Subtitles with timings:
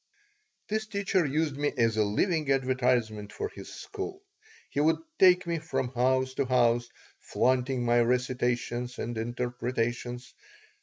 [0.67, 4.23] This teacher used me as a living advertisement for his school.
[4.71, 6.89] He would take me from house to house,
[7.19, 10.33] flaunting my recitations and interpretations.